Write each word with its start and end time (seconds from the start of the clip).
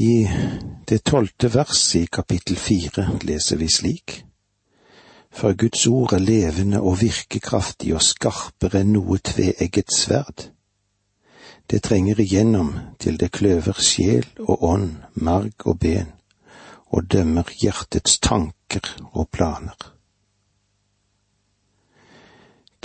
I 0.00 0.28
det 0.88 1.04
tolvte 1.04 1.48
verset 1.48 2.02
i 2.02 2.06
kapittel 2.06 2.56
fire 2.56 3.18
leser 3.22 3.56
vi 3.56 3.66
slik. 3.68 4.24
For 5.30 5.56
Guds 5.58 5.86
ord 5.86 6.12
er 6.14 6.22
levende 6.22 6.78
og 6.80 7.00
virkekraftig 7.00 7.96
og 7.98 8.04
skarpere 8.06 8.84
enn 8.84 8.92
noe 8.94 9.18
tveegget 9.18 9.90
sverd. 9.90 10.44
Det 11.66 11.80
trenger 11.82 12.20
igjennom 12.22 12.70
til 13.02 13.18
det 13.18 13.32
kløver 13.34 13.80
sjel 13.82 14.28
og 14.38 14.62
ånd, 14.68 14.92
marg 15.14 15.66
og 15.66 15.80
ben, 15.82 16.12
og 16.94 17.08
dømmer 17.10 17.50
hjertets 17.58 18.20
tanker 18.22 18.86
og 19.10 19.26
planer. 19.34 19.80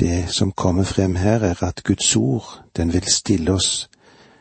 Det 0.01 0.33
som 0.33 0.51
kommer 0.51 0.83
frem 0.83 1.15
her, 1.15 1.45
er 1.45 1.61
at 1.63 1.83
Guds 1.83 2.15
ord, 2.15 2.49
den 2.75 2.93
vil 2.93 3.05
stille 3.05 3.53
oss 3.53 3.87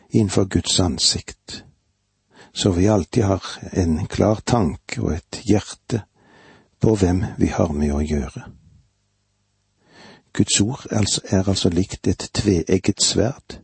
innenfor 0.09 0.49
Guds 0.49 0.81
ansikt 0.81 1.65
så 2.53 2.71
vi 2.71 2.89
alltid 2.89 3.25
har 3.25 3.45
en 3.73 4.07
klar 4.07 4.41
tanke 4.45 5.01
og 5.01 5.15
et 5.15 5.41
hjerte 5.49 6.03
på 6.83 6.97
hvem 6.97 7.25
vi 7.39 7.49
har 7.55 7.73
med 7.73 7.95
å 7.95 8.03
gjøre. 8.03 8.45
Guds 10.33 10.61
ord 10.61 10.87
er 10.91 11.49
altså 11.49 11.69
likt 11.69 12.09
et 12.09 12.29
tveegget 12.35 13.03
sverd. 13.03 13.59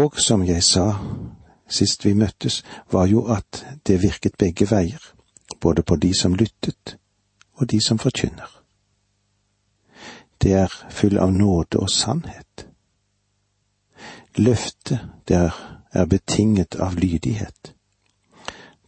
Og 0.00 0.16
som 0.20 0.44
jeg 0.44 0.62
sa 0.64 0.86
sist 1.68 2.04
vi 2.04 2.14
møttes, 2.14 2.62
var 2.92 3.06
jo 3.06 3.26
at 3.32 3.64
det 3.86 4.02
virket 4.02 4.36
begge 4.38 4.66
veier, 4.70 5.00
både 5.60 5.82
på 5.82 5.96
de 5.96 6.12
som 6.14 6.34
lyttet 6.34 6.96
og 7.54 7.70
de 7.70 7.80
som 7.80 7.98
forkynner. 7.98 8.50
Det 10.42 10.52
er 10.52 10.72
full 10.90 11.18
av 11.18 11.32
nåde 11.32 11.80
og 11.80 11.90
sannhet. 11.90 12.66
Løftet, 14.36 15.00
det 15.28 15.36
er 15.36 15.73
er 15.94 16.04
betinget 16.04 16.74
av 16.74 16.94
lydighet. 16.98 17.74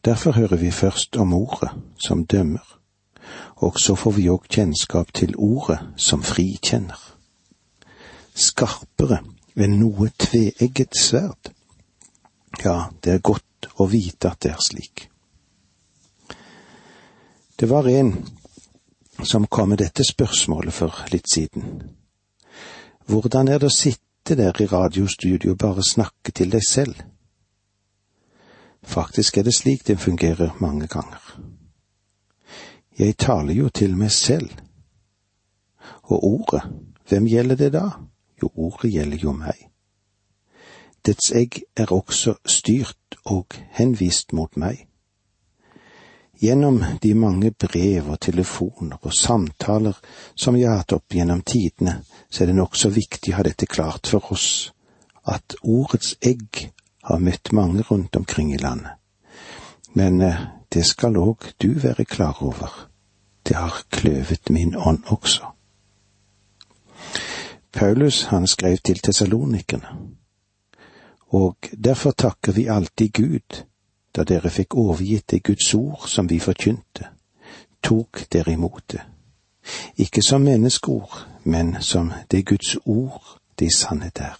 Derfor 0.04 0.32
hører 0.32 0.56
vi 0.56 0.70
først 0.70 1.16
om 1.16 1.34
ordet 1.34 1.70
som 1.98 2.26
dømmer, 2.26 2.78
og 3.56 3.78
så 3.80 3.94
får 3.94 4.10
vi 4.10 4.28
òg 4.30 4.46
kjennskap 4.50 5.12
til 5.14 5.34
ordet 5.36 5.78
som 5.96 6.22
frikjenner. 6.22 7.00
Skarpere 8.34 9.22
enn 9.56 9.78
noe 9.80 10.10
tveegget 10.18 10.98
sverd. 11.00 11.50
Ja, 12.64 12.90
det 13.04 13.12
er 13.12 13.24
godt 13.24 13.70
å 13.80 13.88
vite 13.90 14.30
at 14.30 14.42
det 14.44 14.52
er 14.52 14.62
slik. 14.62 15.08
Det 17.56 17.68
var 17.70 17.88
en 17.88 18.12
som 19.24 19.46
kom 19.46 19.72
med 19.72 19.80
dette 19.80 20.04
spørsmålet 20.04 20.74
for 20.74 21.06
litt 21.12 21.30
siden. 21.32 21.80
Hvordan 23.06 23.48
er 23.48 23.62
det 23.62 23.70
å 23.70 23.74
sitte 23.74 24.05
sitte 24.26 24.42
der 24.42 24.60
i 24.60 24.66
radiostudio 24.66 25.50
og 25.50 25.58
bare 25.58 25.82
snakke 25.82 26.32
til 26.32 26.50
deg 26.50 26.62
selv. 26.68 26.94
Faktisk 28.82 29.38
er 29.38 29.42
det 29.42 29.54
slik 29.54 29.86
det 29.86 30.00
fungerer 30.00 30.56
mange 30.60 30.86
ganger. 30.86 31.40
Jeg 32.98 33.16
taler 33.16 33.54
jo 33.54 33.68
til 33.68 33.96
meg 33.96 34.10
selv. 34.10 34.50
Og 36.02 36.24
ordet, 36.24 36.62
hvem 37.08 37.26
gjelder 37.26 37.56
det 37.56 37.72
da? 37.72 37.90
Jo, 38.42 38.50
ordet 38.54 38.92
gjelder 38.92 39.16
jo 39.16 39.32
meg. 39.32 39.70
Dets 41.06 41.30
egg 41.30 41.62
er 41.76 41.92
også 41.92 42.34
styrt 42.46 43.18
og 43.24 43.46
henvist 43.70 44.32
mot 44.32 44.56
meg. 44.56 44.88
Gjennom 46.38 46.84
de 47.02 47.14
mange 47.14 47.50
brev 47.50 48.10
og 48.12 48.20
telefoner 48.20 48.98
og 49.00 49.14
samtaler 49.14 49.96
som 50.34 50.56
jeg 50.58 50.68
har 50.68 50.82
hatt 50.82 50.92
opp 50.92 51.14
gjennom 51.16 51.40
tidene, 51.40 52.02
så 52.28 52.44
er 52.44 52.50
det 52.50 52.58
nokså 52.58 52.90
viktig 52.92 53.32
å 53.32 53.38
ha 53.38 53.46
dette 53.46 53.68
klart 53.70 54.10
for 54.12 54.32
oss, 54.36 54.72
at 55.24 55.56
ordets 55.62 56.12
egg 56.20 56.66
har 57.08 57.22
møtt 57.24 57.52
mange 57.56 57.86
rundt 57.88 58.16
omkring 58.16 58.52
i 58.52 58.60
landet. 58.60 58.98
Men 59.96 60.20
eh, 60.20 60.42
det 60.68 60.84
skal 60.84 61.16
òg 61.16 61.54
du 61.62 61.70
være 61.80 62.04
klar 62.04 62.42
over. 62.44 62.72
Det 63.46 63.56
har 63.56 63.80
kløvet 63.90 64.50
min 64.50 64.76
ånd 64.76 65.08
også. 65.08 65.54
Paulus 67.72 68.24
han 68.32 68.46
skrev 68.46 68.76
til 68.84 69.00
tessalonikerne, 69.00 69.88
og 71.32 71.68
derfor 71.84 72.10
takker 72.10 72.52
vi 72.52 72.66
alltid 72.68 73.12
Gud, 73.12 73.62
da 74.16 74.24
dere 74.24 74.50
fikk 74.50 74.74
overgitt 74.74 75.30
det 75.30 75.42
Guds 75.44 75.74
ord 75.74 76.08
som 76.08 76.28
vi 76.30 76.40
forkynte, 76.40 77.10
tok 77.82 78.24
dere 78.32 78.56
imot 78.56 78.82
det 78.92 79.04
ikke 79.96 80.22
som 80.22 80.40
menneskeord, 80.40 81.26
men 81.44 81.76
som 81.80 82.12
det 82.30 82.46
Guds 82.46 82.76
ord 82.84 83.38
det 83.58 83.66
i 83.66 83.76
sannhet 83.76 84.20
er. 84.20 84.38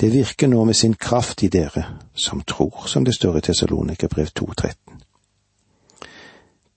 Det 0.00 0.12
virker 0.12 0.46
nå 0.46 0.64
med 0.64 0.74
sin 0.74 0.94
kraft 0.94 1.42
i 1.42 1.48
dere 1.48 1.84
som 2.14 2.40
tror, 2.40 2.84
som 2.86 3.04
det 3.04 3.14
står 3.14 3.36
i 3.36 3.40
Tessalonikerbrev 3.40 4.26
2.13. 4.26 4.74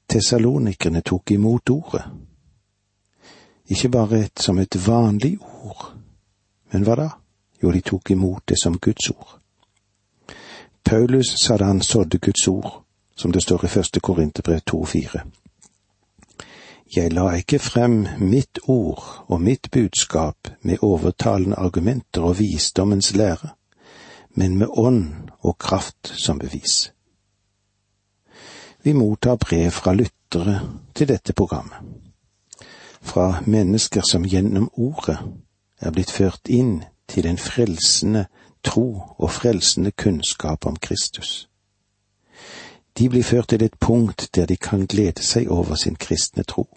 Tessalonikerne 0.09 1.01
tok 1.01 1.31
imot 1.31 1.69
ordet. 1.69 2.03
Ikke 3.67 3.89
bare 3.89 4.19
et, 4.19 4.39
som 4.39 4.59
et 4.59 4.87
vanlig 4.87 5.37
ord, 5.41 5.93
men 6.71 6.83
hva 6.83 6.95
da? 6.95 7.09
Jo, 7.63 7.71
de 7.71 7.81
tok 7.81 8.11
imot 8.11 8.47
det 8.49 8.57
som 8.61 8.79
Guds 8.79 9.09
ord. 9.09 9.35
Paulus 10.83 11.35
sa 11.45 11.57
da 11.57 11.65
han 11.65 11.81
sådde 11.81 12.17
Guds 12.17 12.47
ord, 12.47 12.83
som 13.15 13.31
det 13.31 13.43
står 13.43 13.65
i 13.65 13.67
første 13.67 13.99
Korinterbrev 13.99 14.59
2.4. 14.71 15.19
Jeg 16.95 17.13
la 17.13 17.27
ikke 17.37 17.59
frem 17.59 18.07
mitt 18.17 18.59
ord 18.67 19.25
og 19.27 19.41
mitt 19.41 19.71
budskap 19.71 20.47
med 20.61 20.77
overtalende 20.81 21.55
argumenter 21.55 22.21
og 22.21 22.39
visdommens 22.39 23.15
lære, 23.15 23.49
men 24.35 24.57
med 24.57 24.67
ånd 24.69 25.13
og 25.39 25.57
kraft 25.57 26.13
som 26.15 26.39
bevis. 26.39 26.93
Vi 28.83 28.93
mottar 28.93 29.35
brev 29.35 29.71
fra 29.71 29.93
lyttere 29.93 30.61
til 30.95 31.07
dette 31.07 31.33
programmet, 31.33 31.77
fra 33.01 33.43
mennesker 33.45 34.01
som 34.01 34.25
gjennom 34.25 34.69
ordet 34.73 35.17
er 35.81 35.91
blitt 35.91 36.11
ført 36.11 36.49
inn 36.49 36.83
til 37.07 37.27
en 37.27 37.37
frelsende 37.37 38.25
tro 38.63 39.01
og 39.17 39.31
frelsende 39.31 39.91
kunnskap 39.91 40.65
om 40.65 40.75
Kristus. 40.75 41.49
De 42.97 43.09
blir 43.09 43.23
ført 43.23 43.47
til 43.47 43.63
et 43.63 43.79
punkt 43.79 44.29
der 44.35 44.45
de 44.45 44.57
kan 44.57 44.87
glede 44.87 45.23
seg 45.23 45.51
over 45.51 45.75
sin 45.75 45.95
kristne 45.95 46.43
tro 46.43 46.67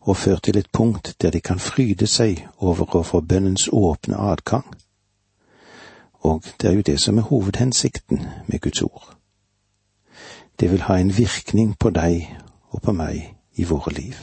og 0.00 0.16
ført 0.16 0.42
til 0.42 0.58
et 0.58 0.70
punkt 0.72 1.16
der 1.22 1.30
de 1.30 1.40
kan 1.40 1.58
fryde 1.58 2.06
seg 2.06 2.46
over 2.58 2.96
å 2.96 3.02
få 3.02 3.20
bønnens 3.20 3.68
åpne 3.72 4.16
adgang. 4.16 4.64
Og 6.20 6.44
det 6.60 6.70
er 6.70 6.74
jo 6.74 6.86
det 6.86 7.00
som 7.00 7.18
er 7.18 7.28
hovedhensikten 7.28 8.26
med 8.46 8.60
Guds 8.60 8.82
ord. 8.82 9.16
Det 10.60 10.70
vil 10.70 10.82
ha 10.82 10.98
en 10.98 11.16
virkning 11.16 11.76
på 11.78 11.90
deg 11.90 12.36
og 12.70 12.82
på 12.82 12.92
meg 12.92 13.34
i 13.54 13.64
våre 13.64 13.92
liv. 13.92 14.16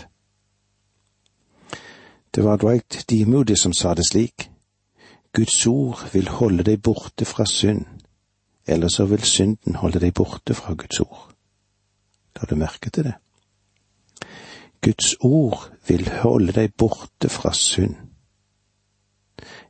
Det 2.35 2.43
var 2.43 2.57
Dwight 2.57 3.05
D. 3.09 3.25
Moody 3.25 3.55
som 3.55 3.73
sa 3.73 3.93
det 3.93 4.07
slik. 4.07 4.49
Guds 5.35 5.67
ord 5.67 6.13
vil 6.13 6.29
holde 6.29 6.63
deg 6.63 6.81
borte 6.81 7.25
fra 7.27 7.43
synd, 7.45 7.85
eller 8.67 8.87
så 8.87 9.05
vil 9.05 9.23
synden 9.27 9.75
holde 9.75 9.99
deg 9.99 10.13
borte 10.15 10.55
fra 10.55 10.73
Guds 10.73 10.99
ord. 11.03 11.25
La 12.35 12.47
du 12.49 12.55
merke 12.55 12.89
til 12.89 13.03
det? 13.09 13.17
Guds 14.81 15.15
ord 15.19 15.67
vil 15.87 16.07
holde 16.21 16.55
deg 16.55 16.73
borte 16.77 17.29
fra 17.29 17.51
synd. 17.53 17.95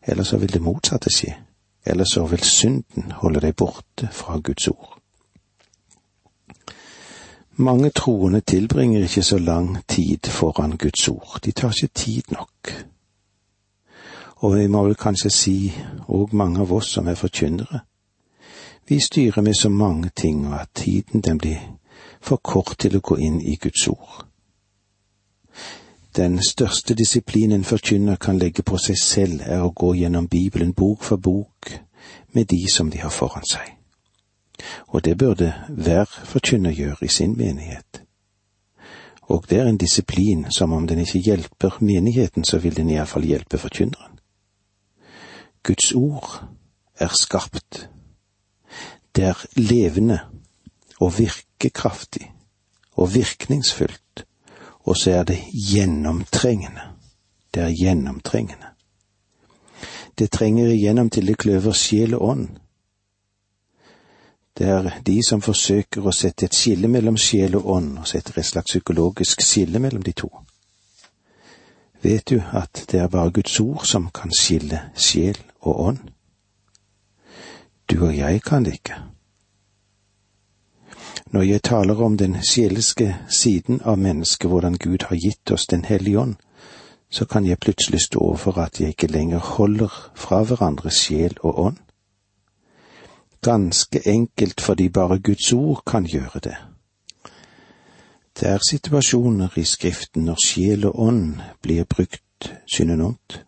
Eller 0.02 0.24
så 0.24 0.38
vil 0.38 0.54
det 0.54 0.62
motsatte 0.62 1.10
skje. 1.10 1.34
Eller 1.86 2.06
så 2.06 2.26
vil 2.30 2.44
synden 2.46 3.12
holde 3.12 3.42
deg 3.42 3.56
borte 3.56 4.10
fra 4.12 4.38
Guds 4.38 4.68
ord. 4.68 5.00
Mange 7.58 7.90
troende 7.90 8.42
tilbringer 8.42 9.02
ikke 9.02 9.24
så 9.24 9.38
lang 9.38 9.78
tid 9.88 10.30
foran 10.30 10.78
Guds 10.78 11.08
ord. 11.08 11.40
De 11.46 11.52
tar 11.52 11.74
ikke 11.74 11.94
tid 11.94 12.22
nok. 12.32 12.86
Og 14.46 14.52
vi 14.54 14.68
må 14.70 14.84
vel 14.86 14.96
kanskje 14.96 15.30
si, 15.34 15.58
og 16.08 16.34
mange 16.38 16.62
av 16.62 16.74
oss 16.74 16.92
som 16.94 17.08
er 17.10 17.18
forkynnere, 17.18 17.80
vi 18.88 19.00
styrer 19.02 19.42
med 19.42 19.56
så 19.58 19.70
mange 19.70 20.12
ting, 20.16 20.46
og 20.48 20.60
at 20.62 20.70
tiden 20.76 21.22
den 21.22 21.38
blir 21.42 21.62
for 22.22 22.38
kort 22.38 22.76
til 22.80 22.98
å 22.98 23.02
gå 23.02 23.18
inn 23.18 23.40
i 23.42 23.56
Guds 23.58 23.88
ord. 23.90 24.28
Den 26.16 26.38
største 26.46 26.94
disiplinen 26.94 27.64
forkynner 27.64 28.22
kan 28.22 28.38
legge 28.38 28.62
på 28.64 28.78
seg 28.78 29.00
selv, 29.02 29.42
er 29.42 29.66
å 29.66 29.74
gå 29.74 29.96
gjennom 29.98 30.28
Bibelen 30.28 30.74
bok 30.74 31.04
for 31.04 31.18
bok 31.18 31.72
med 32.38 32.46
de 32.46 32.62
som 32.72 32.92
de 32.94 33.02
har 33.02 33.10
foran 33.10 33.46
seg. 33.50 33.74
Og 34.94 35.02
det 35.06 35.18
burde 35.18 35.54
hver 35.70 36.06
forkynner 36.06 36.72
gjøre 36.72 37.10
i 37.10 37.12
sin 37.12 37.34
menighet. 37.38 38.04
Og 39.22 39.50
det 39.50 39.60
er 39.60 39.72
en 39.72 39.82
disiplin 39.82 40.46
som 40.52 40.74
om 40.74 40.86
den 40.88 41.02
ikke 41.02 41.24
hjelper 41.26 41.82
menigheten, 41.82 42.44
så 42.44 42.62
vil 42.62 42.78
den 42.78 42.94
iallfall 42.94 43.26
hjelpe 43.26 43.58
forkynneren. 43.58 44.15
Guds 45.66 45.92
ord 45.98 46.44
er 47.00 47.12
skarpt. 47.18 47.90
Det 49.16 49.24
er 49.24 49.46
levende 49.58 50.20
og 51.00 51.18
virkekraftig 51.18 52.30
og 52.96 53.14
virkningsfullt 53.16 54.26
og 54.86 54.98
så 54.98 55.12
er 55.12 55.24
det 55.24 55.40
gjennomtrengende. 55.74 56.82
Det 57.54 57.64
er 57.64 57.70
gjennomtrengende. 57.70 58.68
Det 60.20 60.32
trenger 60.32 60.68
igjennom 60.68 61.10
til 61.10 61.28
det 61.28 61.38
kløver 61.38 61.74
sjel 61.74 62.14
og 62.14 62.30
ånd. 62.30 62.48
Det 64.58 64.68
er 64.68 64.92
de 65.06 65.20
som 65.28 65.42
forsøker 65.42 66.06
å 66.06 66.14
sette 66.16 66.46
et 66.46 66.56
skille 66.56 66.88
mellom 66.88 67.18
sjel 67.18 67.58
og 67.60 67.70
ånd, 67.70 67.98
og 68.00 68.08
setter 68.08 68.40
et 68.40 68.46
slags 68.46 68.72
psykologisk 68.72 69.42
skille 69.42 69.80
mellom 69.80 70.04
de 70.04 70.12
to. 70.12 70.30
Vet 72.02 72.30
du 72.30 72.40
at 72.54 72.86
det 72.92 73.00
er 73.02 73.08
bare 73.08 73.32
Guds 73.32 73.60
ord 73.60 73.84
som 73.86 74.08
kan 74.14 74.32
skille 74.32 74.80
sjel 74.96 75.38
og 75.66 75.80
ånd? 75.80 76.00
Du 77.92 78.06
og 78.06 78.18
jeg 78.18 78.42
kan 78.42 78.66
det 78.66 78.74
ikke. 78.74 78.96
Når 81.26 81.42
jeg 81.42 81.64
taler 81.64 82.02
om 82.02 82.18
den 82.18 82.38
sjeleske 82.44 83.16
siden 83.30 83.82
av 83.82 83.98
mennesket, 83.98 84.50
hvordan 84.50 84.78
Gud 84.78 85.08
har 85.10 85.16
gitt 85.16 85.52
oss 85.52 85.68
Den 85.68 85.86
hellige 85.86 86.20
ånd, 86.20 86.36
så 87.10 87.26
kan 87.26 87.46
jeg 87.46 87.60
plutselig 87.60 88.02
stå 88.02 88.20
overfor 88.20 88.58
at 88.58 88.80
jeg 88.80 88.90
ikke 88.90 89.08
lenger 89.08 89.40
holder 89.40 90.12
fra 90.16 90.44
hverandre 90.44 90.92
sjel 90.92 91.38
og 91.40 91.60
ånd. 91.60 91.78
Ganske 93.42 94.02
enkelt 94.06 94.62
fordi 94.62 94.90
bare 94.90 95.20
Guds 95.20 95.54
ord 95.54 95.84
kan 95.88 96.06
gjøre 96.06 96.40
det. 96.44 96.56
Det 98.40 98.50
er 98.50 98.60
situasjoner 98.70 99.50
i 99.56 99.64
Skriften 99.64 100.26
når 100.26 100.46
sjel 100.46 100.86
og 100.86 101.00
ånd 101.00 101.36
blir 101.62 101.84
brukt 101.84 102.54
synonymt. 102.76 103.45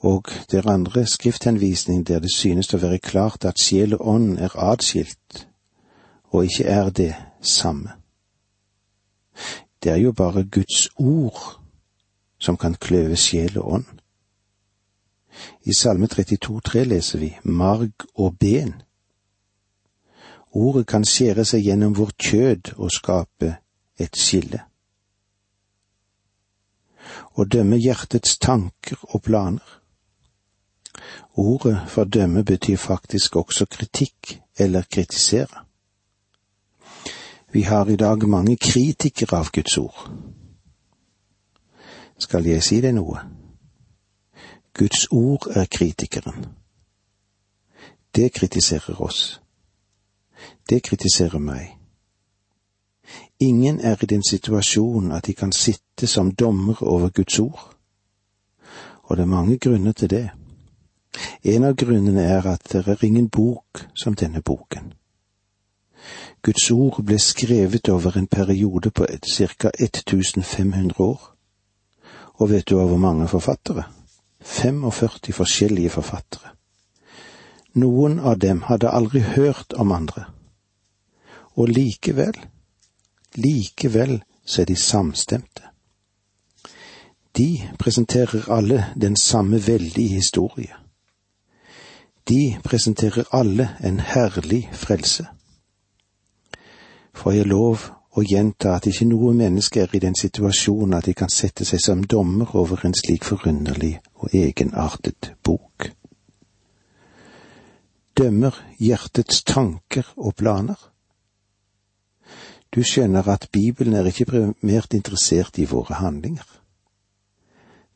Og 0.00 0.24
det 0.50 0.58
er 0.58 0.70
andre 0.70 1.06
skrifthenvisning 1.06 2.06
der 2.08 2.18
det 2.18 2.32
synes 2.34 2.72
å 2.74 2.80
være 2.80 2.98
klart 2.98 3.44
at 3.44 3.60
sjel 3.60 3.94
og 3.98 4.06
ånd 4.08 4.38
er 4.38 4.56
adskilt 4.56 5.46
og 6.30 6.44
ikke 6.44 6.64
er 6.64 6.90
det 6.90 7.14
samme. 7.40 7.90
Det 9.82 9.92
er 9.92 9.96
jo 9.96 10.12
bare 10.12 10.44
Guds 10.44 10.88
ord 10.96 11.60
som 12.38 12.56
kan 12.56 12.74
kløve 12.74 13.16
sjel 13.16 13.58
og 13.58 13.72
ånd. 13.72 13.88
I 15.64 15.74
Salme 15.74 16.06
32,3 16.06 16.84
leser 16.84 17.18
vi 17.18 17.36
marg 17.44 17.92
og 18.14 18.38
ben. 18.38 18.82
Ordet 20.50 20.86
kan 20.86 21.04
skjære 21.04 21.44
seg 21.44 21.64
gjennom 21.64 21.94
vårt 21.96 22.18
kjød 22.18 22.72
og 22.76 22.90
skape 22.90 23.54
et 24.00 24.16
skille. 24.16 24.64
Å 27.38 27.44
dømme 27.44 27.78
hjertets 27.78 28.38
tanker 28.38 28.98
og 29.14 29.22
planer. 29.22 29.76
Ordet 31.34 31.80
fordømme 31.88 32.44
betyr 32.44 32.76
faktisk 32.76 33.36
også 33.36 33.66
kritikk 33.66 34.40
eller 34.58 34.82
kritisere. 34.90 35.64
Vi 37.52 37.62
har 37.62 37.86
i 37.86 37.96
dag 37.96 38.28
mange 38.28 38.56
kritikere 38.56 39.38
av 39.38 39.50
Guds 39.52 39.78
ord. 39.78 40.10
Skal 42.18 42.46
jeg 42.46 42.62
si 42.62 42.80
deg 42.80 42.94
noe? 42.94 43.18
Guds 44.74 45.06
ord 45.10 45.48
er 45.56 45.66
kritikeren. 45.66 46.46
Det 48.14 48.32
kritiserer 48.32 49.00
oss. 49.02 49.40
Det 50.70 50.82
kritiserer 50.82 51.38
meg. 51.38 51.76
Ingen 53.40 53.80
er 53.80 53.96
i 54.02 54.06
den 54.06 54.22
situasjonen 54.22 55.12
at 55.12 55.26
de 55.26 55.34
kan 55.34 55.52
sitte 55.52 56.06
som 56.06 56.30
dommer 56.30 56.82
over 56.82 57.08
Guds 57.08 57.38
ord. 57.38 57.76
Og 59.02 59.16
det 59.16 59.22
er 59.22 59.26
mange 59.26 59.58
grunner 59.58 59.92
til 59.92 60.10
det. 60.10 60.30
En 61.42 61.64
av 61.64 61.74
grunnene 61.74 62.22
er 62.22 62.46
at 62.46 62.72
det 62.72 62.86
er 62.88 63.04
ingen 63.04 63.28
bok 63.28 63.84
som 63.94 64.14
denne 64.14 64.42
boken. 64.42 64.92
Guds 66.42 66.70
ord 66.70 67.02
ble 67.04 67.18
skrevet 67.20 67.88
over 67.88 68.16
en 68.16 68.26
periode 68.26 68.90
på 68.90 69.06
ca. 69.06 69.70
1500 69.78 71.00
år. 71.04 71.20
Og 72.40 72.50
vet 72.50 72.68
du 72.68 72.78
av 72.80 72.88
hvor 72.88 73.02
mange 73.02 73.28
forfattere? 73.28 73.84
45 74.40 75.34
forskjellige 75.36 75.90
forfattere. 75.90 76.54
Noen 77.74 78.18
av 78.18 78.38
dem 78.38 78.62
hadde 78.66 78.90
aldri 78.90 79.20
hørt 79.20 79.76
om 79.76 79.92
andre. 79.92 80.24
Og 81.54 81.68
likevel, 81.68 82.34
likevel 83.36 84.22
så 84.44 84.62
er 84.62 84.70
de 84.70 84.76
samstemte. 84.76 85.68
De 87.36 87.68
presenterer 87.78 88.48
alle 88.50 88.86
den 88.96 89.16
samme 89.16 89.60
veldige 89.66 90.08
historie. 90.08 90.79
De 92.30 92.42
presenterer 92.62 93.26
alle 93.34 93.68
en 93.82 94.00
herlig 94.00 94.68
frelse 94.72 95.26
får 97.20 97.34
jeg 97.34 97.48
lov 97.50 97.86
å 98.16 98.22
gjenta 98.26 98.74
at 98.76 98.86
ikke 98.90 99.06
noe 99.10 99.32
menneske 99.36 99.82
er 99.82 99.94
i 99.94 100.02
den 100.02 100.16
situasjonen 100.18 100.96
at 100.98 101.08
de 101.08 101.14
kan 101.18 101.32
sette 101.32 101.66
seg 101.68 101.82
som 101.82 102.04
dommer 102.04 102.54
over 102.58 102.84
en 102.86 102.94
slik 102.96 103.26
forunderlig 103.28 103.96
og 104.22 104.34
egenartet 104.34 105.32
bok. 105.46 105.90
Dømmer 108.18 108.56
hjertets 108.78 109.42
tanker 109.48 110.08
og 110.16 110.36
planer? 110.40 110.78
Du 112.70 112.82
skjønner 112.86 113.26
at 113.28 113.48
Bibelen 113.52 113.96
er 113.98 114.06
ikke 114.06 114.28
primært 114.30 114.94
interessert 114.94 115.58
i 115.58 115.66
våre 115.70 115.98
handlinger. 115.98 116.46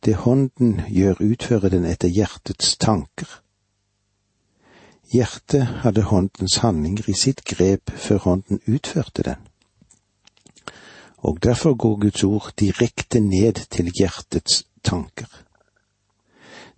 Det 0.05 0.19
Hånden 0.21 0.81
gjør, 0.91 1.23
utfører 1.23 1.73
den 1.73 1.87
etter 1.89 2.11
hjertets 2.13 2.77
tanker. 2.77 3.44
Hjertet 5.13 5.67
hadde 5.85 6.03
håndens 6.03 6.57
handlinger 6.57 7.09
i 7.09 7.13
sitt 7.13 7.45
grep 7.45 7.91
før 7.91 8.19
hånden 8.19 8.61
utførte 8.67 9.23
den. 9.23 9.43
Og 11.19 11.39
derfor 11.43 11.75
går 11.75 12.01
Guds 12.01 12.25
ord 12.25 12.53
direkte 12.61 13.21
ned 13.21 13.53
til 13.71 13.93
hjertets 13.99 14.65
tanker. 14.85 15.29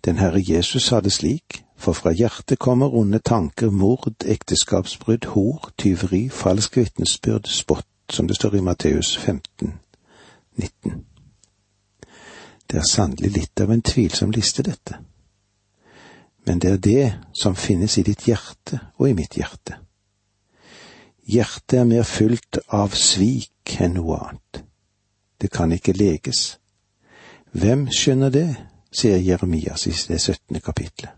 Den 0.05 0.19
Herre 0.19 0.43
Jesus 0.49 0.82
sa 0.82 1.00
det 1.00 1.12
slik, 1.12 1.62
for 1.76 1.93
fra 1.93 2.11
hjertet 2.11 2.58
kommer 2.58 2.94
onde 2.94 3.19
tanker, 3.19 3.70
mord, 3.70 4.25
ekteskapsbrudd, 4.25 5.25
hor, 5.25 5.73
tyveri, 5.78 6.28
falsk 6.28 6.76
vitnesbyrd, 6.76 7.46
spott, 7.46 7.87
som 8.11 8.28
det 8.28 8.37
står 8.37 8.55
i 8.55 8.61
Matteus 8.61 9.17
15, 9.19 9.75
19. 10.56 11.05
Det 12.70 12.78
er 12.78 12.88
sannelig 12.90 13.32
litt 13.32 13.61
av 13.61 13.70
en 13.70 13.82
tvilsom 13.82 14.31
liste, 14.31 14.62
dette 14.62 15.02
men 16.47 16.59
det 16.59 16.71
er 16.71 16.77
det 16.77 17.15
som 17.35 17.57
finnes 17.57 17.99
i 17.99 18.05
ditt 18.07 18.27
hjerte 18.29 18.81
og 18.99 19.11
i 19.11 19.17
mitt 19.19 19.35
hjerte. 19.37 19.81
Hjertet 21.27 21.81
er 21.81 21.89
mer 21.91 22.07
fylt 22.07 22.61
av 22.71 22.95
svik 22.95 23.81
enn 23.83 23.97
noe 23.99 24.21
annet. 24.29 24.63
Det 25.43 25.51
kan 25.51 25.73
ikke 25.75 25.97
leges. 25.97 26.59
Hvem 27.51 27.89
skjønner 27.91 28.31
det, 28.31 28.49
sier 28.95 29.19
Jeremias 29.19 29.89
i 29.91 29.95
det 30.09 30.21
syttende 30.23 30.63
kapitlet. 30.63 31.11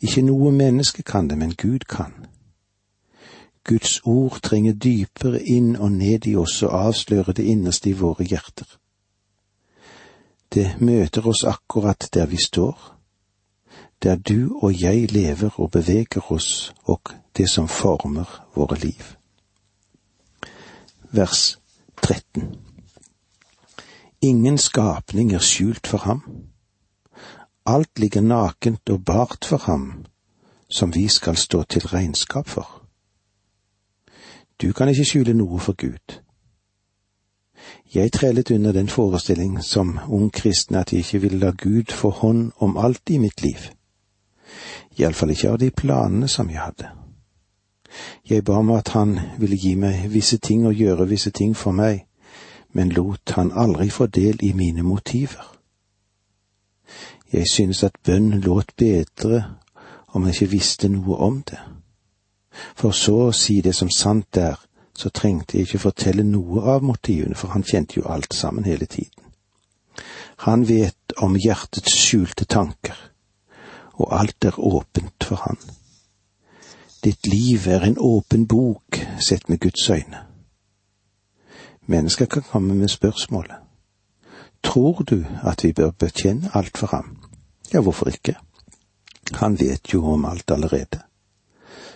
Ikke 0.00 0.22
noe 0.22 0.52
menneske 0.52 1.02
kan 1.02 1.28
det, 1.28 1.38
men 1.38 1.56
Gud 1.58 1.88
kan. 1.90 2.14
Guds 3.64 4.00
ord 4.04 4.40
trenger 4.44 4.72
dypere 4.76 5.40
inn 5.42 5.74
og 5.76 5.92
ned 5.92 6.26
i 6.28 6.36
oss 6.36 6.62
og 6.62 6.74
avslører 6.86 7.32
det 7.32 7.46
innerste 7.48 7.90
i 7.90 7.98
våre 7.98 8.24
hjerter. 8.24 8.68
Det 10.54 10.76
møter 10.80 11.26
oss 11.26 11.44
akkurat 11.48 12.08
der 12.14 12.26
vi 12.26 12.36
står, 12.36 12.93
der 14.04 14.16
du 14.16 14.58
og 14.62 14.80
jeg 14.80 15.12
lever 15.12 15.60
og 15.60 15.70
beveger 15.70 16.32
oss, 16.32 16.74
og 16.84 17.00
det 17.36 17.50
som 17.50 17.68
former 17.68 18.48
våre 18.54 18.76
liv. 18.76 19.04
Vers 21.10 21.58
13 22.02 22.56
Ingen 24.20 24.58
skapning 24.58 25.32
er 25.32 25.38
skjult 25.38 25.86
for 25.86 25.98
ham. 25.98 26.22
Alt 27.66 27.98
ligger 27.98 28.20
nakent 28.20 28.90
og 28.90 29.04
bart 29.04 29.44
for 29.44 29.56
ham, 29.56 30.04
som 30.68 30.94
vi 30.94 31.08
skal 31.08 31.36
stå 31.36 31.62
til 31.62 31.86
regnskap 31.86 32.48
for. 32.48 32.82
Du 34.62 34.72
kan 34.72 34.88
ikke 34.88 35.04
skjule 35.04 35.34
noe 35.34 35.60
for 35.60 35.72
Gud. 35.72 36.20
Jeg 37.94 38.12
trellet 38.12 38.50
under 38.50 38.72
den 38.72 38.88
forestilling 38.88 39.64
som 39.64 39.98
ung 40.08 40.32
kristen 40.32 40.76
at 40.76 40.92
jeg 40.92 40.98
ikke 40.98 41.20
ville 41.20 41.38
la 41.38 41.50
Gud 41.50 41.92
få 41.92 42.10
hånd 42.10 42.52
om 42.56 42.76
alt 42.76 43.10
i 43.10 43.18
mitt 43.18 43.42
liv 43.42 43.56
iallfall 44.98 45.30
ikke 45.30 45.50
av 45.50 45.58
de 45.58 45.70
planene 45.70 46.28
som 46.28 46.50
jeg 46.50 46.60
hadde. 46.60 46.90
Jeg 48.28 48.44
ba 48.44 48.58
om 48.58 48.70
at 48.74 48.88
han 48.88 49.18
ville 49.38 49.56
gi 49.56 49.74
meg 49.78 50.08
visse 50.10 50.38
ting 50.38 50.66
og 50.66 50.74
gjøre 50.74 51.08
visse 51.08 51.30
ting 51.30 51.54
for 51.56 51.72
meg, 51.72 52.06
men 52.72 52.90
lot 52.90 53.36
han 53.36 53.52
aldri 53.54 53.90
få 53.90 54.06
del 54.06 54.38
i 54.42 54.52
mine 54.52 54.82
motiver. 54.82 55.50
Jeg 57.32 57.46
synes 57.50 57.82
at 57.82 57.98
bønn 58.04 58.40
låt 58.40 58.74
bedre 58.76 59.44
om 60.14 60.26
jeg 60.26 60.34
ikke 60.34 60.50
visste 60.50 60.88
noe 60.88 61.16
om 61.16 61.42
det. 61.42 61.58
For 62.76 62.90
så 62.90 63.16
å 63.28 63.32
si 63.34 63.60
det 63.60 63.74
som 63.74 63.90
sant 63.90 64.36
er, 64.36 64.58
så 64.94 65.10
trengte 65.10 65.58
jeg 65.58 65.66
ikke 65.66 65.82
fortelle 65.88 66.22
noe 66.22 66.62
av 66.70 66.82
motivene, 66.86 67.34
for 67.34 67.50
han 67.50 67.66
kjente 67.66 67.98
jo 67.98 68.06
alt 68.06 68.34
sammen 68.34 68.64
hele 68.64 68.86
tiden. 68.86 69.24
Han 70.46 70.68
vet 70.68 71.14
om 71.22 71.34
hjertets 71.38 71.94
skjulte 71.94 72.44
tanker 72.44 73.13
og 73.94 74.20
alt 74.20 74.44
er 74.44 74.58
åpent 74.58 75.24
for 75.24 75.36
Han. 75.36 75.58
Ditt 77.04 77.26
liv 77.26 77.68
er 77.68 77.84
en 77.84 77.98
åpen 77.98 78.46
bok 78.48 78.96
sett 79.20 79.48
med 79.48 79.60
Guds 79.60 79.90
øyne. 79.90 80.24
Mennesker 81.86 82.26
kan 82.26 82.42
komme 82.42 82.74
med 82.74 82.88
spørsmålet. 82.88 83.56
Tror 84.62 85.02
du 85.02 85.24
at 85.42 85.64
vi 85.64 85.72
bør 85.72 85.90
betjene 85.90 86.50
alt 86.54 86.78
for 86.78 86.86
ham? 86.86 87.18
Ja, 87.72 87.80
hvorfor 87.80 88.08
ikke? 88.08 88.36
Han 89.32 89.58
vet 89.60 89.92
jo 89.92 90.06
om 90.06 90.24
alt 90.24 90.50
allerede. 90.50 91.00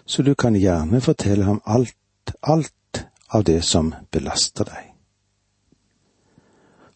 så 0.07 0.23
du 0.23 0.35
kan 0.35 0.55
gjerne 0.55 1.01
fortelle 1.01 1.45
ham 1.45 1.61
alt, 1.67 2.35
alt 2.43 3.09
av 3.29 3.45
det 3.45 3.65
som 3.65 3.95
belaster 4.11 4.65
deg. 4.65 4.95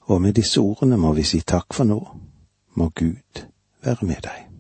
Og 0.00 0.23
med 0.23 0.32
disse 0.32 0.61
ordene 0.61 0.97
må 0.97 1.12
vi 1.12 1.23
si 1.23 1.40
takk 1.40 1.75
for 1.75 1.85
nå. 1.85 2.00
Må 2.75 2.88
Gud 2.88 3.44
være 3.85 4.06
med 4.06 4.23
deg. 4.23 4.51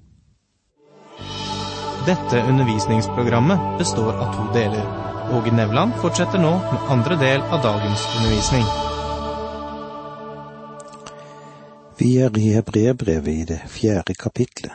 Dette 2.06 2.42
undervisningsprogrammet 2.48 3.78
består 3.78 4.12
av 4.12 4.34
to 4.34 4.52
deler. 4.52 4.86
Åge 5.32 5.52
Nevland 5.54 5.92
fortsetter 5.94 6.38
nå 6.38 6.50
med 6.58 6.88
andre 6.90 7.16
del 7.16 7.40
av 7.42 7.62
dagens 7.62 8.06
undervisning. 8.16 8.64
Vi 11.98 12.16
er 12.18 12.38
i 12.38 12.48
Hebreerbrevet 12.56 13.32
i 13.34 13.44
det 13.52 13.60
fjerde 13.70 14.18
kapitlet, 14.18 14.74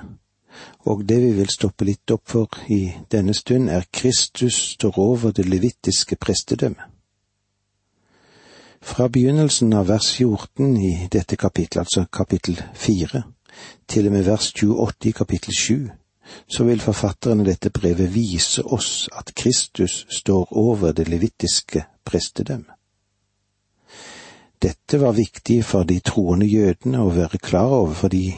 og 0.87 1.03
det 1.03 1.19
vi 1.25 1.33
vil 1.41 1.51
stoppe 1.51 1.89
litt 1.91 2.15
opp 2.15 2.23
for 2.31 2.47
i 2.71 2.93
denne 3.11 3.35
stund, 3.35 3.67
er 3.67 3.89
Kristus 3.91 4.61
står 4.77 4.95
over 4.95 5.35
det 5.35 5.49
levittiske 5.51 6.15
prestedømmet. 6.15 6.87
Fra 8.81 9.11
begynnelsen 9.11 9.75
av 9.75 9.91
vers 9.91 10.13
14 10.15 10.77
i 10.79 10.95
dette 11.11 11.35
kapittelet, 11.35 11.83
altså 11.83 12.07
kapittel 12.07 12.63
4, 12.73 13.25
til 13.87 14.07
og 14.07 14.15
med 14.15 14.29
vers 14.31 14.53
28 14.55 15.09
i 15.09 15.17
kapittel 15.23 15.63
7, 15.63 15.89
så 16.47 16.63
vil 16.63 16.81
forfatteren 16.81 17.39
av 17.39 17.49
dette 17.49 17.69
brevet 17.69 18.11
vise 18.13 18.63
oss 18.63 19.07
at 19.15 19.33
Kristus 19.35 20.05
står 20.09 20.53
over 20.57 20.91
det 20.91 21.07
levittiske 21.07 21.85
prestedømmet. 22.05 22.73
Dette 24.61 24.97
var 24.97 25.13
viktig 25.13 25.61
for 25.65 25.85
de 25.85 25.99
troende 26.01 26.47
jødene 26.49 27.03
å 27.03 27.13
være 27.13 27.37
klar 27.37 27.69
over 27.69 27.93
fordi 27.93 28.31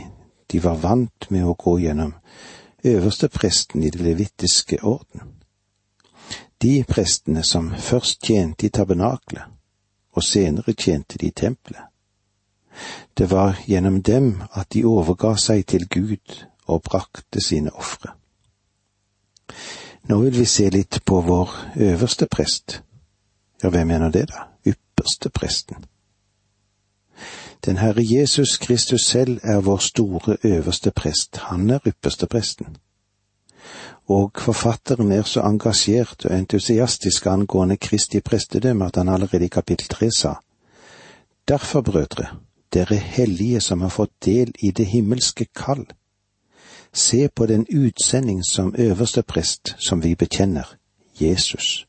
de 0.52 0.60
var 0.64 0.82
vant 0.82 1.30
med 1.32 1.46
å 1.48 1.56
gå 1.56 1.78
gjennom 1.80 2.16
øverste 2.84 3.30
presten 3.30 3.84
i 3.84 3.92
det 3.94 4.02
levittiske 4.02 4.82
orden. 4.84 5.36
De 6.62 6.84
prestene 6.84 7.44
som 7.44 7.72
først 7.72 8.26
tjente 8.26 8.68
i 8.68 8.70
tabernaklet, 8.70 9.46
og 10.12 10.24
senere 10.24 10.74
tjente 10.76 11.18
de 11.18 11.30
i 11.30 11.36
tempelet. 11.36 11.86
Det 13.18 13.32
var 13.32 13.60
gjennom 13.68 14.02
dem 14.04 14.42
at 14.52 14.74
de 14.74 14.84
overga 14.86 15.36
seg 15.38 15.66
til 15.68 15.88
Gud 15.88 16.36
og 16.70 16.84
brakte 16.86 17.42
sine 17.42 17.74
ofre. 17.76 18.14
Nå 20.10 20.20
vil 20.22 20.40
vi 20.40 20.46
se 20.46 20.70
litt 20.70 21.02
på 21.06 21.22
vår 21.22 21.52
øverste 21.90 22.28
prest. 22.32 22.82
Ja, 23.64 23.70
hvem 23.70 23.88
mener 23.88 24.10
det, 24.10 24.30
da? 24.30 24.48
Ypperste 24.66 25.30
presten. 25.30 25.86
Den 27.66 27.78
Herre 27.78 28.04
Jesus 28.06 28.58
Kristus 28.58 29.02
selv 29.06 29.40
er 29.44 29.60
vår 29.60 29.78
store 29.78 30.38
øverste 30.44 30.92
prest, 30.92 31.38
han 31.38 31.70
er 31.70 31.80
ypperste 31.88 32.28
presten. 32.28 32.78
Og 34.08 34.32
forfatteren 34.38 35.12
er 35.12 35.24
så 35.24 35.42
engasjert 35.42 36.26
og 36.26 36.38
entusiastisk 36.38 37.26
angående 37.26 37.78
Kristi 37.78 38.22
prestedømme 38.22 38.86
at 38.86 38.96
han 38.96 39.10
allerede 39.10 39.46
i 39.46 39.48
kapittel 39.48 39.88
tre 39.88 40.12
sa, 40.12 40.34
Derfor, 41.48 41.82
brødre, 41.82 42.26
dere 42.74 42.96
hellige 42.96 43.62
som 43.62 43.82
har 43.82 43.90
fått 43.90 44.12
del 44.26 44.54
i 44.60 44.72
det 44.72 44.86
himmelske 44.86 45.46
kall, 45.56 45.86
se 46.94 47.28
på 47.36 47.46
den 47.46 47.66
utsending 47.70 48.44
som 48.46 48.76
øverste 48.78 49.22
prest 49.22 49.76
som 49.78 50.04
vi 50.04 50.16
bekjenner, 50.16 50.76
Jesus. 51.22 51.88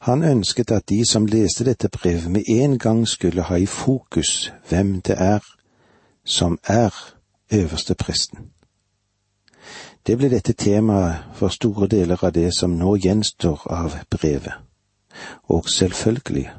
Han 0.00 0.22
ønsket 0.22 0.70
at 0.70 0.88
de 0.88 1.06
som 1.06 1.26
leste 1.26 1.64
dette 1.64 1.88
brevet 1.88 2.30
med 2.30 2.42
en 2.48 2.78
gang 2.78 3.08
skulle 3.08 3.42
ha 3.42 3.54
i 3.54 3.66
fokus 3.66 4.52
hvem 4.68 5.00
det 5.00 5.16
er 5.18 5.38
som 6.24 6.58
er 6.64 6.94
øverste 7.52 7.94
presten. 7.94 8.38
Det 10.06 10.18
ble 10.18 10.28
dette 10.30 10.52
temaet 10.52 11.24
for 11.34 11.48
store 11.48 11.88
deler 11.88 12.24
av 12.24 12.32
det 12.32 12.52
som 12.54 12.76
nå 12.78 12.94
gjenstår 12.96 13.66
av 13.70 13.96
brevet, 14.10 14.54
og 15.48 15.68
selvfølgelig, 15.68 16.50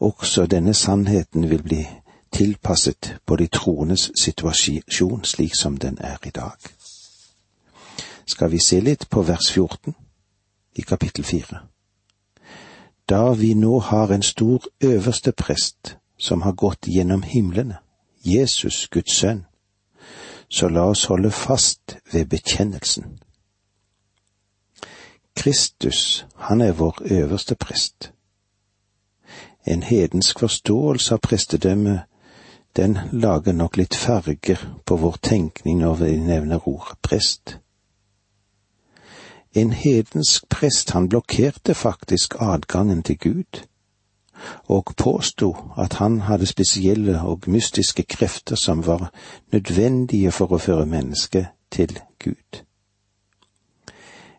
også 0.00 0.46
denne 0.46 0.74
sannheten 0.74 1.50
vil 1.50 1.62
bli 1.62 1.82
tilpasset 2.34 3.16
på 3.26 3.36
de 3.36 3.46
troendes 3.46 4.10
situasjon 4.18 5.24
slik 5.24 5.54
som 5.54 5.76
den 5.76 5.98
er 6.00 6.16
i 6.26 6.30
dag. 6.30 6.58
Skal 8.26 8.50
vi 8.50 8.58
se 8.58 8.80
litt 8.80 9.06
på 9.10 9.22
vers 9.22 9.52
14 9.52 9.94
i 10.74 10.82
kapittel 10.82 11.24
4. 11.24 11.60
Da 13.08 13.32
vi 13.32 13.54
nå 13.54 13.78
har 13.78 14.12
en 14.12 14.22
stor 14.22 14.66
øverste 14.80 15.32
prest 15.32 15.96
som 16.18 16.42
har 16.42 16.52
gått 16.52 16.88
gjennom 16.88 17.22
himlene, 17.22 17.76
Jesus, 18.24 18.88
Guds 18.88 19.12
sønn, 19.12 19.44
så 20.48 20.68
la 20.68 20.88
oss 20.88 21.04
holde 21.04 21.30
fast 21.30 21.96
ved 22.12 22.26
bekjennelsen. 22.26 23.20
Kristus, 25.36 26.26
han 26.36 26.60
er 26.60 26.72
vår 26.72 27.02
øverste 27.10 27.54
prest. 27.54 28.12
En 29.66 29.82
hedensk 29.82 30.38
forståelse 30.38 31.14
av 31.14 31.18
prestedømmet 31.18 32.00
den 32.76 32.98
lager 33.12 33.52
nok 33.52 33.76
litt 33.76 33.94
farger 33.94 34.58
på 34.86 34.96
vår 34.96 35.16
tenkning 35.22 35.78
når 35.78 35.94
vi 35.94 36.16
nevner 36.16 36.68
ordet 36.68 36.98
prest. 37.02 37.58
En 39.54 39.72
hedensk 39.72 40.48
prest, 40.48 40.90
han 40.90 41.08
blokkerte 41.08 41.74
faktisk 41.74 42.34
adgangen 42.40 43.02
til 43.02 43.18
Gud, 43.18 43.60
og 44.66 44.94
påsto 44.96 45.56
at 45.78 45.92
han 45.92 46.20
hadde 46.20 46.46
spesielle 46.46 47.20
og 47.20 47.46
mystiske 47.46 48.02
krefter 48.02 48.56
som 48.56 48.86
var 48.86 49.12
nødvendige 49.52 50.32
for 50.32 50.52
å 50.52 50.58
føre 50.58 50.86
mennesket 50.86 51.46
til 51.70 51.98
Gud. 52.18 52.64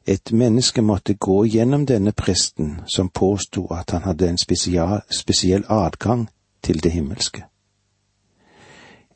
Et 0.06 0.32
menneske 0.32 0.82
måtte 0.82 1.14
gå 1.14 1.46
gjennom 1.46 1.86
denne 1.86 2.12
presten 2.12 2.82
som 2.96 3.10
påsto 3.10 3.66
at 3.74 3.92
han 3.92 4.04
hadde 4.04 4.30
en 4.30 4.38
spesiell 5.12 5.64
adgang 5.70 6.28
til 6.62 6.84
det 6.84 6.92
himmelske. 6.92 7.46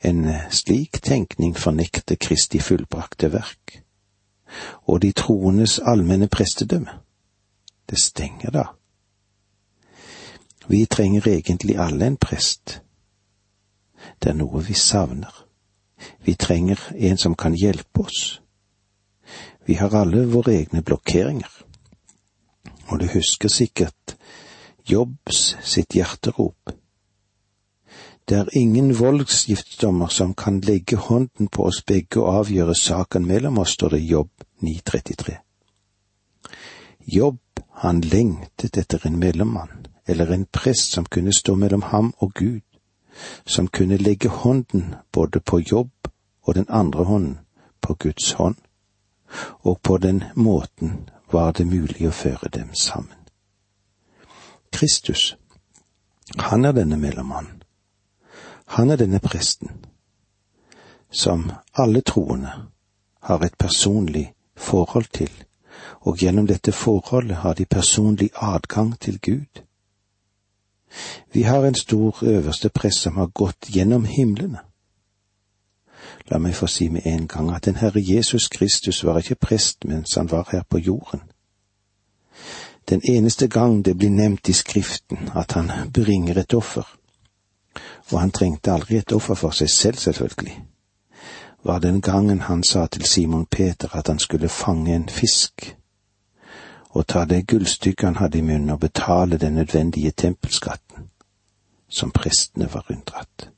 En 0.01 0.25
slik 0.49 1.01
tenkning 1.01 1.57
fornekter 1.57 2.15
Kristi 2.15 2.59
fullbrakte 2.59 3.31
verk. 3.33 3.83
Og 4.87 5.01
de 5.01 5.11
troendes 5.11 5.79
allmenne 5.79 6.27
prestedømme. 6.27 6.99
Det 7.89 7.99
stenger 7.99 8.51
da. 8.51 8.63
Vi 10.69 10.85
trenger 10.85 11.27
egentlig 11.27 11.77
alle 11.77 12.05
en 12.07 12.17
prest. 12.17 12.81
Det 14.23 14.29
er 14.29 14.37
noe 14.37 14.61
vi 14.63 14.73
savner. 14.73 15.33
Vi 16.25 16.35
trenger 16.35 16.79
en 16.95 17.17
som 17.17 17.35
kan 17.35 17.53
hjelpe 17.53 18.05
oss. 18.05 18.41
Vi 19.65 19.75
har 19.75 19.95
alle 19.95 20.25
våre 20.25 20.53
egne 20.53 20.81
blokkeringer. 20.81 21.51
Og 22.87 22.99
du 22.99 23.07
husker 23.13 23.49
sikkert 23.49 24.15
Jobbs 24.89 25.55
sitt 25.63 25.93
hjerterop. 25.93 26.71
Det 28.29 28.37
er 28.37 28.49
ingen 28.53 28.99
voldsgiftsdommer 28.99 30.07
som 30.07 30.33
kan 30.33 30.59
legge 30.61 30.95
hånden 30.95 31.47
på 31.47 31.63
oss 31.65 31.81
begge 31.81 32.21
og 32.21 32.35
avgjøre 32.43 32.75
saken 32.77 33.25
mellom 33.25 33.57
oss, 33.57 33.71
står 33.73 33.89
det 33.89 33.99
i 34.03 34.09
Jobb 34.11 34.29
933. 34.61 35.37
Jobb, 37.07 37.39
han 37.73 38.01
lengtet 38.01 38.77
etter 38.77 39.07
en 39.07 39.17
mellommann, 39.19 39.87
eller 40.05 40.29
en 40.33 40.45
prest 40.45 40.93
som 40.93 41.05
kunne 41.05 41.33
stå 41.33 41.55
mellom 41.55 41.81
ham 41.81 42.13
og 42.17 42.33
Gud, 42.33 42.61
som 43.45 43.67
kunne 43.67 43.97
legge 43.97 44.29
hånden 44.29 44.95
både 45.11 45.39
på 45.39 45.59
Jobb 45.71 46.11
og 46.41 46.55
den 46.55 46.69
andre 46.69 47.03
hånden 47.03 47.37
på 47.81 47.93
Guds 47.93 48.31
hånd, 48.31 48.55
og 49.65 49.81
på 49.81 49.97
den 49.97 50.23
måten 50.35 51.09
var 51.31 51.51
det 51.51 51.65
mulig 51.65 52.05
å 52.07 52.13
føre 52.13 52.49
dem 52.53 52.75
sammen. 52.77 53.17
Kristus, 54.71 55.35
han 56.37 56.65
er 56.65 56.77
denne 56.77 56.97
mellommannen 56.97 57.58
han 58.69 58.89
er 58.89 58.95
denne 58.95 59.19
presten, 59.19 59.69
som 61.11 61.51
alle 61.73 62.01
troende 62.01 62.51
har 63.21 63.43
et 63.43 63.57
personlig 63.57 64.33
forhold 64.55 65.09
til, 65.13 65.31
og 66.01 66.17
gjennom 66.17 66.47
dette 66.47 66.71
forholdet 66.71 67.41
har 67.41 67.53
de 67.53 67.65
personlig 67.65 68.29
adgang 68.35 68.99
til 68.99 69.19
Gud. 69.19 69.63
Vi 71.33 71.41
har 71.41 71.65
en 71.65 71.75
stor 71.75 72.17
øverste 72.21 72.69
prest 72.69 73.01
som 73.01 73.17
har 73.17 73.27
gått 73.27 73.69
gjennom 73.73 74.05
himlene. 74.05 74.59
La 76.29 76.37
meg 76.37 76.55
få 76.55 76.67
si 76.69 76.89
med 76.89 77.05
en 77.05 77.27
gang 77.27 77.49
at 77.55 77.65
den 77.65 77.75
Herre 77.75 78.01
Jesus 78.01 78.47
Kristus 78.47 79.03
var 79.03 79.17
ikke 79.17 79.35
prest 79.35 79.85
mens 79.85 80.15
han 80.15 80.31
var 80.31 80.49
her 80.51 80.63
på 80.69 80.77
jorden. 80.77 81.21
Den 82.89 83.01
eneste 83.09 83.47
gang 83.47 83.85
det 83.85 83.97
blir 83.97 84.09
nevnt 84.09 84.49
i 84.49 84.53
Skriften 84.53 85.29
at 85.35 85.51
han 85.51 85.71
bringer 85.93 86.37
et 86.37 86.53
offer, 86.53 86.98
og 88.11 88.19
han 88.19 88.31
trengte 88.31 88.71
aldri 88.71 88.97
et 88.97 89.13
offer 89.13 89.35
for 89.35 89.55
seg 89.55 89.69
selv, 89.69 89.97
selvfølgelig, 89.97 90.63
var 91.63 91.79
den 91.79 92.01
gangen 92.01 92.41
han 92.41 92.63
sa 92.63 92.87
til 92.87 93.05
Simon 93.05 93.45
Peter 93.45 93.95
at 93.95 94.07
han 94.07 94.19
skulle 94.19 94.49
fange 94.49 94.95
en 94.95 95.09
fisk 95.09 95.75
og 96.89 97.07
ta 97.07 97.25
det 97.25 97.47
gullstykket 97.47 98.07
han 98.07 98.15
hadde 98.15 98.37
i 98.37 98.41
munnen 98.41 98.69
og 98.69 98.79
betale 98.79 99.37
den 99.37 99.53
nødvendige 99.53 100.11
tempelskatten, 100.11 101.09
som 101.89 102.11
prestene 102.11 102.73
var 102.73 102.85
unndratt. 102.89 103.49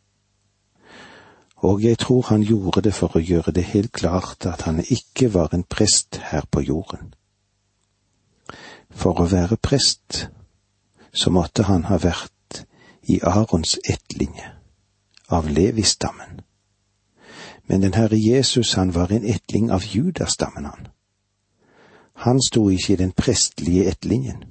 og 1.56 1.84
jeg 1.84 1.98
tror 1.98 2.22
han 2.22 2.42
gjorde 2.42 2.82
det 2.82 2.94
for 2.94 3.16
å 3.16 3.20
gjøre 3.20 3.52
det 3.52 3.64
helt 3.64 3.92
klart 3.92 4.46
at 4.46 4.62
han 4.62 4.80
ikke 4.90 5.34
var 5.34 5.54
en 5.54 5.64
prest 5.64 6.18
her 6.32 6.42
på 6.52 6.62
jorden. 6.62 7.14
For 8.90 9.22
å 9.22 9.28
være 9.30 9.58
prest 9.58 10.28
så 11.14 11.30
måtte 11.30 11.64
han 11.64 11.84
ha 11.84 11.98
vært 12.02 12.34
i 13.12 13.20
Arons 13.24 13.78
ettlinje, 13.84 14.52
av 15.28 15.50
Levi-stammen. 15.50 16.42
Men 17.68 17.82
den 17.82 17.94
Herre 17.94 18.18
Jesus, 18.18 18.74
han 18.74 18.92
var 18.92 19.12
en 19.12 19.26
ettling 19.26 19.72
av 19.72 19.84
Judastammen, 19.84 20.66
han. 20.66 20.88
Han 22.14 22.42
sto 22.42 22.70
ikke 22.70 22.94
i 22.94 22.96
den 22.96 23.12
prestlige 23.12 23.86
ettlinjen. 23.90 24.44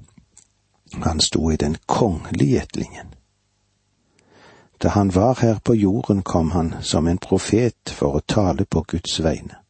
Han 0.93 1.21
sto 1.21 1.51
i 1.51 1.57
den 1.57 1.77
kongelige 1.87 2.63
ettlinjen. 2.63 3.15
Da 4.83 4.89
han 4.89 5.15
var 5.15 5.39
her 5.41 5.59
på 5.65 5.75
jorden, 5.75 6.23
kom 6.23 6.51
han 6.51 6.75
som 6.83 7.07
en 7.07 7.19
profet 7.19 7.93
for 7.95 8.17
å 8.17 8.25
tale 8.27 8.65
på 8.65 8.85
Guds 8.89 9.21
vegne. 9.21 9.61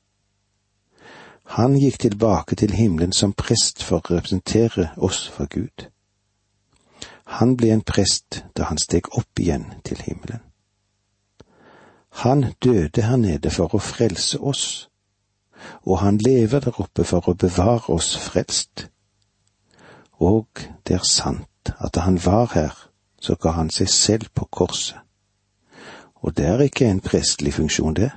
Han 1.59 1.75
gikk 1.76 1.99
tilbake 1.99 2.56
til 2.56 2.73
himmelen 2.73 3.12
som 3.12 3.32
prest 3.32 3.82
for 3.82 3.99
å 3.99 4.14
representere 4.14 4.92
oss 4.97 5.26
for 5.28 5.50
Gud. 5.50 5.90
Han 7.39 7.57
ble 7.57 7.71
en 7.73 7.85
prest 7.87 8.43
da 8.59 8.67
han 8.71 8.79
steg 8.79 9.11
opp 9.19 9.39
igjen 9.39 9.69
til 9.87 10.01
himmelen. 10.03 10.43
Han 12.23 12.55
døde 12.65 13.03
her 13.07 13.17
nede 13.17 13.53
for 13.55 13.75
å 13.75 13.79
frelse 13.79 14.41
oss, 14.43 14.65
og 15.87 16.01
han 16.03 16.19
lever 16.19 16.65
der 16.65 16.81
oppe 16.83 17.05
for 17.07 17.29
å 17.31 17.37
bevare 17.39 17.95
oss 17.95 18.17
frelst. 18.19 18.89
Og 20.19 20.49
det 20.87 20.99
er 20.99 21.07
sant 21.07 21.73
at 21.79 21.95
da 21.95 22.09
han 22.09 22.19
var 22.25 22.51
her, 22.55 22.75
så 23.21 23.37
ga 23.37 23.55
han 23.55 23.71
seg 23.71 23.89
selv 23.89 24.35
på 24.35 24.49
korset. 24.51 24.99
Og 26.21 26.37
det 26.37 26.47
er 26.47 26.67
ikke 26.67 26.89
en 26.91 27.01
prestlig 27.01 27.55
funksjon, 27.55 27.95
det. 27.95 28.11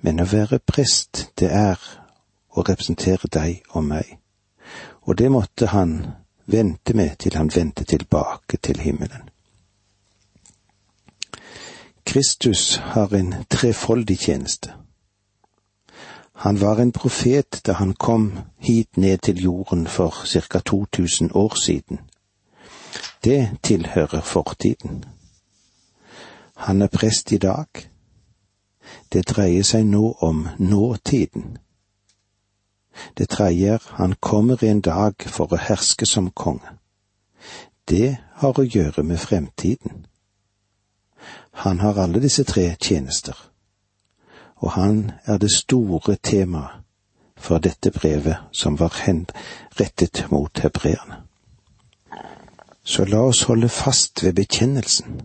Men 0.00 0.20
å 0.20 0.28
være 0.28 0.62
prest, 0.64 1.26
det 1.38 1.50
er 1.50 1.80
å 2.52 2.62
representere 2.62 3.28
deg 3.28 3.66
og 3.72 3.84
meg. 3.84 4.18
Og 5.02 5.18
det 5.18 5.30
måtte 5.32 5.72
han 5.72 6.21
vente 6.52 6.94
med 6.94 7.16
til 7.18 7.34
han 7.34 7.50
vendte 7.54 7.84
tilbake 7.84 8.56
til 8.56 8.80
himmelen. 8.80 9.28
Kristus 12.04 12.76
har 12.76 13.14
en 13.14 13.34
trefoldig 13.50 14.18
tjeneste. 14.18 14.72
Han 16.32 16.60
var 16.60 16.80
en 16.80 16.92
profet 16.92 17.60
da 17.66 17.72
han 17.72 17.94
kom 17.94 18.38
hit 18.58 18.96
ned 18.96 19.18
til 19.18 19.42
jorden 19.42 19.86
for 19.86 20.26
ca 20.26 20.58
2000 20.58 21.30
år 21.34 21.54
siden. 21.54 22.00
Det 23.24 23.50
tilhører 23.62 24.20
fortiden. 24.20 25.04
Han 26.56 26.82
er 26.82 26.86
prest 26.86 27.32
i 27.32 27.38
dag. 27.38 27.66
Det 29.12 29.28
dreier 29.28 29.62
seg 29.62 29.86
nå 29.86 30.12
om 30.20 30.48
nåtiden. 30.58 31.58
Det 33.18 33.28
tredje 33.28 33.74
er 33.74 33.88
han 33.96 34.14
kommer 34.20 34.64
en 34.64 34.80
dag 34.80 35.14
for 35.26 35.52
å 35.52 35.60
herske 35.60 36.06
som 36.06 36.30
konge. 36.30 36.76
Det 37.88 38.16
har 38.42 38.58
å 38.58 38.64
gjøre 38.64 39.02
med 39.02 39.18
fremtiden. 39.18 40.06
Han 41.52 41.80
har 41.80 41.98
alle 41.98 42.20
disse 42.20 42.44
tre 42.44 42.76
tjenester, 42.80 43.36
og 44.56 44.70
han 44.70 45.12
er 45.24 45.38
det 45.38 45.52
store 45.52 46.16
temaet 46.16 46.82
for 47.36 47.58
dette 47.58 47.90
brevet 47.90 48.36
som 48.52 48.78
var 48.78 48.94
rettet 49.80 50.24
mot 50.30 50.58
hebreerne. 50.58 51.22
Så 52.84 53.04
la 53.04 53.20
oss 53.26 53.42
holde 53.42 53.68
fast 53.68 54.22
ved 54.24 54.34
bekjennelsen. 54.34 55.20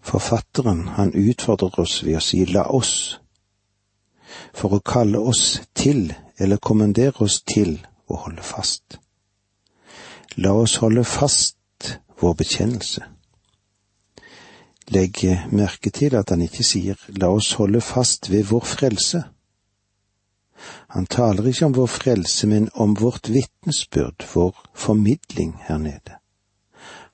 Forfatteren, 0.00 0.88
han 0.88 1.12
utfordrer 1.14 1.80
oss 1.80 2.00
ved 2.04 2.16
å 2.18 2.22
si 2.24 2.44
la 2.44 2.64
oss, 2.66 3.20
for 4.60 4.76
å 4.76 4.84
kalle 4.84 5.18
oss 5.18 5.60
til 5.74 6.10
eller 6.36 6.60
kommandere 6.60 7.24
oss 7.24 7.40
til 7.48 7.78
å 8.12 8.18
holde 8.26 8.44
fast. 8.44 8.98
La 10.36 10.52
oss 10.52 10.76
holde 10.82 11.04
fast 11.04 11.94
vår 12.20 12.36
bekjennelse. 12.42 13.06
Legg 14.90 15.22
merke 15.54 15.92
til 15.94 16.16
at 16.18 16.32
han 16.34 16.42
ikke 16.44 16.66
sier 16.66 16.98
la 17.22 17.30
oss 17.32 17.54
holde 17.60 17.80
fast 17.80 18.28
ved 18.30 18.50
vår 18.50 18.66
frelse. 18.66 19.22
Han 20.92 21.06
taler 21.06 21.46
ikke 21.48 21.70
om 21.70 21.76
vår 21.78 21.88
frelse, 21.94 22.46
men 22.46 22.68
om 22.74 22.96
vårt 23.00 23.30
vitnesbyrd, 23.32 24.26
vår 24.34 24.58
formidling 24.74 25.54
her 25.68 25.78
nede. 25.78 26.18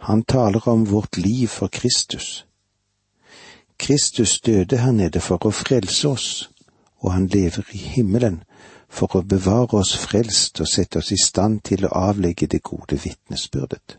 Han 0.09 0.25
taler 0.25 0.69
om 0.69 0.87
vårt 0.91 1.17
liv 1.17 1.47
for 1.49 1.69
Kristus. 1.69 2.47
Kristus 3.79 4.41
døde 4.41 4.81
her 4.81 4.93
nede 4.93 5.21
for 5.21 5.47
å 5.47 5.53
frelse 5.55 6.09
oss, 6.09 6.49
og 7.03 7.13
han 7.13 7.27
lever 7.27 7.75
i 7.75 7.79
himmelen 7.79 8.41
for 8.89 9.19
å 9.19 9.25
bevare 9.27 9.81
oss 9.81 9.95
frelst 9.99 10.61
og 10.63 10.71
sette 10.71 11.01
oss 11.03 11.13
i 11.13 11.21
stand 11.21 11.63
til 11.69 11.87
å 11.87 11.95
avlegge 12.09 12.47
det 12.47 12.63
gode 12.65 12.99
vitnesbyrdet. 13.03 13.99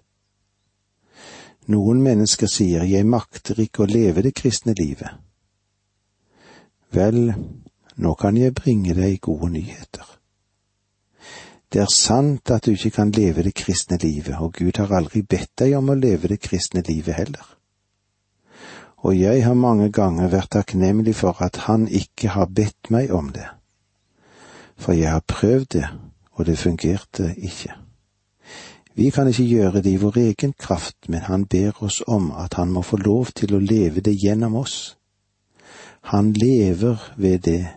Noen 1.68 2.00
mennesker 2.02 2.48
sier 2.48 2.86
jeg 2.88 3.06
makter 3.06 3.60
ikke 3.60 3.84
å 3.84 3.90
leve 3.92 4.24
det 4.24 4.34
kristne 4.38 4.74
livet. 4.78 5.12
Vel, 6.96 7.34
nå 8.00 8.14
kan 8.16 8.38
jeg 8.40 8.56
bringe 8.56 8.96
deg 8.96 9.20
gode 9.22 9.52
nyheter. 9.58 10.06
Det 11.68 11.82
er 11.84 11.92
sant 11.92 12.48
at 12.56 12.64
du 12.64 12.72
ikke 12.72 12.94
kan 12.96 13.12
leve 13.12 13.44
det 13.44 13.52
kristne 13.60 14.00
livet, 14.00 14.38
og 14.40 14.54
Gud 14.56 14.80
har 14.80 14.94
aldri 14.96 15.22
bedt 15.22 15.52
deg 15.60 15.76
om 15.76 15.92
å 15.92 16.00
leve 16.00 16.32
det 16.32 16.40
kristne 16.40 16.84
livet 16.88 17.20
heller. 17.20 17.57
Og 19.08 19.20
jeg 19.20 19.46
har 19.46 19.54
mange 19.56 19.88
ganger 19.92 20.28
vært 20.28 20.50
takknemlig 20.52 21.14
for 21.16 21.40
at 21.44 21.56
Han 21.64 21.86
ikke 21.88 22.34
har 22.36 22.50
bedt 22.52 22.90
meg 22.92 23.12
om 23.16 23.30
det, 23.32 23.46
for 24.76 24.92
jeg 24.92 25.12
har 25.12 25.24
prøvd 25.24 25.66
det, 25.78 25.86
og 26.36 26.46
det 26.46 26.58
fungerte 26.60 27.30
ikke. 27.38 27.72
Vi 28.96 29.10
kan 29.10 29.28
ikke 29.28 29.48
gjøre 29.48 29.82
det 29.82 29.94
i 29.94 30.02
vår 30.04 30.18
egen 30.18 30.54
kraft, 30.60 30.98
men 31.08 31.24
Han 31.30 31.46
ber 31.46 31.84
oss 31.84 32.02
om 32.08 32.32
at 32.32 32.54
Han 32.60 32.68
må 32.68 32.82
få 32.82 32.98
lov 32.98 33.32
til 33.32 33.56
å 33.56 33.64
leve 33.64 34.04
det 34.04 34.18
gjennom 34.24 34.56
oss. 34.56 34.98
Han 36.12 36.34
lever 36.34 37.14
ved 37.18 37.40
det 37.40 37.68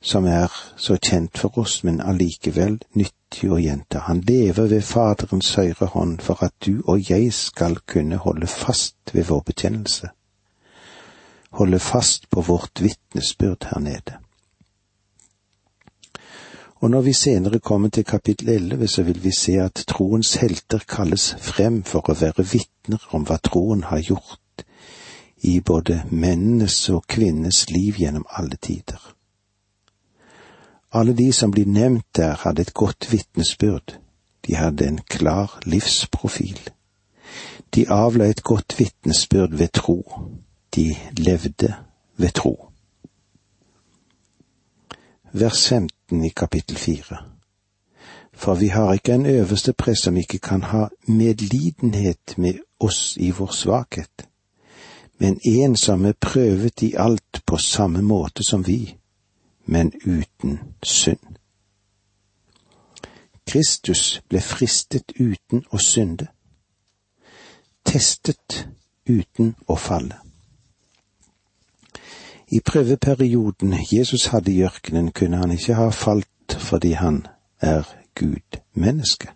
som 0.00 0.24
er 0.24 0.48
så 0.76 0.96
kjent 0.96 1.38
for 1.38 1.58
oss, 1.58 1.84
men 1.84 2.00
allikevel 2.00 2.78
nyttig 2.94 3.50
å 3.52 3.60
gjenta. 3.60 4.06
Han 4.08 4.20
lever 4.20 4.72
ved 4.72 4.82
Faderens 4.82 5.54
høyre 5.54 5.92
hånd 5.92 6.22
for 6.24 6.44
at 6.44 6.54
du 6.64 6.80
og 6.86 7.10
jeg 7.10 7.32
skal 7.32 7.76
kunne 7.86 8.16
holde 8.16 8.46
fast 8.46 8.96
ved 9.12 9.28
vår 9.28 9.50
bekjennelse. 9.52 10.16
Holde 11.50 11.78
fast 11.78 12.30
på 12.30 12.40
vårt 12.40 12.82
vitnesbyrd 12.82 13.64
her 13.70 13.80
nede. 13.80 14.18
Og 16.80 16.90
når 16.90 17.00
vi 17.00 17.12
senere 17.12 17.58
kommer 17.58 17.88
til 17.88 18.04
kapittel 18.04 18.48
elleve, 18.48 18.88
så 18.88 19.02
vil 19.02 19.24
vi 19.24 19.32
se 19.38 19.52
at 19.52 19.84
troens 19.88 20.34
helter 20.34 20.78
kalles 20.88 21.34
frem 21.40 21.82
for 21.82 22.06
å 22.06 22.14
være 22.14 22.44
vitner 22.52 23.08
om 23.10 23.24
hva 23.26 23.38
troen 23.42 23.82
har 23.90 23.98
gjort 23.98 24.64
i 25.42 25.60
både 25.60 26.02
mennenes 26.10 26.76
og 26.90 27.06
kvinnes 27.06 27.70
liv 27.70 27.98
gjennom 27.98 28.26
alle 28.30 28.56
tider. 28.56 28.98
Alle 30.92 31.12
de 31.12 31.32
som 31.32 31.50
blir 31.50 31.66
nevnt 31.66 32.06
der, 32.16 32.34
hadde 32.34 32.62
et 32.62 32.74
godt 32.74 33.12
vitnesbyrd, 33.12 33.98
de 34.46 34.54
hadde 34.56 34.86
en 34.86 34.98
klar 34.98 35.58
livsprofil. 35.66 36.60
De 37.74 37.84
avla 37.88 38.26
et 38.26 38.42
godt 38.42 38.78
vitnesbyrd 38.78 39.54
ved 39.58 39.68
tro, 39.68 40.00
de 40.78 40.96
levde 41.16 41.74
ved 42.16 42.30
tro 42.30 42.68
vers 45.32 45.68
15 45.68 46.24
i 46.24 46.28
kapittel 46.28 46.76
4. 46.76 47.16
For 48.32 48.54
vi 48.54 48.66
har 48.66 48.92
ikke 48.92 49.14
en 49.14 49.26
øverste 49.26 49.72
prest 49.72 50.02
som 50.02 50.16
ikke 50.16 50.38
kan 50.38 50.62
ha 50.62 50.86
medlidenhet 51.06 52.38
med 52.38 52.54
oss 52.80 53.16
i 53.16 53.30
vår 53.30 53.52
svakhet, 53.52 54.28
men 55.18 55.40
en 55.44 55.76
som 55.76 56.04
er 56.04 56.12
prøvet 56.20 56.82
i 56.82 56.94
alt 56.98 57.42
på 57.46 57.56
samme 57.56 58.02
måte 58.02 58.42
som 58.42 58.66
vi, 58.66 58.96
men 59.66 59.92
uten 60.06 60.58
synd. 60.82 61.36
Kristus 63.46 64.22
ble 64.28 64.40
fristet 64.40 65.12
uten 65.20 65.64
å 65.70 65.78
synde, 65.78 66.26
testet 67.84 68.68
uten 69.08 69.54
å 69.66 69.76
falle. 69.76 70.27
I 72.50 72.60
prøveperioden 72.60 73.74
Jesus 73.92 74.26
hadde 74.26 74.52
i 74.52 74.62
ørkenen, 74.62 75.12
kunne 75.12 75.36
han 75.36 75.50
ikke 75.50 75.74
ha 75.74 75.88
falt 75.88 76.56
fordi 76.58 76.92
han 76.92 77.26
er 77.60 77.82
Gud 78.14 78.60
menneske. 78.72 79.28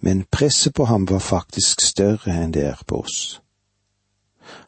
Men 0.00 0.24
presset 0.30 0.74
på 0.74 0.84
ham 0.84 1.08
var 1.10 1.18
faktisk 1.18 1.80
større 1.80 2.34
enn 2.42 2.52
det 2.52 2.64
er 2.66 2.82
på 2.86 3.00
oss. 3.00 3.40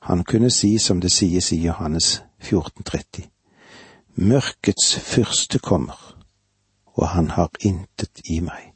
Han 0.01 0.25
kunne 0.25 0.51
si 0.51 0.79
som 0.79 1.01
det 1.01 1.13
sies 1.13 1.53
i 1.53 1.61
Johannes 1.67 2.23
1430, 2.41 3.29
Mørkets 4.15 4.95
fyrste 4.99 5.59
kommer, 5.59 6.17
og 6.95 7.09
han 7.09 7.31
har 7.31 7.51
intet 7.61 8.21
i 8.25 8.41
meg. 8.41 8.73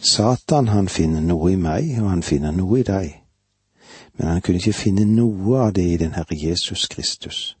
Satan 0.00 0.68
han 0.68 0.88
finner 0.88 1.20
noe 1.20 1.52
i 1.52 1.56
meg, 1.56 1.94
og 2.02 2.10
han 2.10 2.22
finner 2.22 2.52
noe 2.52 2.80
i 2.80 2.82
deg 2.82 3.14
men 4.18 4.28
han 4.28 4.40
kunne 4.42 4.58
ikke 4.58 4.72
finne 4.72 5.06
noe 5.06 5.60
av 5.68 5.72
det 5.76 5.86
i 5.86 5.98
den 6.00 6.16
Herre 6.18 6.36
Jesus 6.36 6.86
Kristus. 6.90 7.56